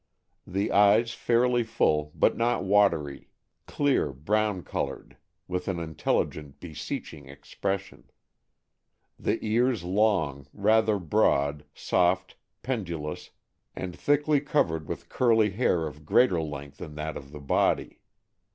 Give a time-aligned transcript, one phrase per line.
[0.47, 3.29] The eyes fairly full, but not watery;
[3.67, 5.15] clear, brown colored,
[5.47, 8.09] with an intelligent, beseeching expression.
[9.19, 13.29] The ears long, rather broad, soft, pendulous,
[13.75, 17.99] and thickly covered with curly hair of greater length than that on the body.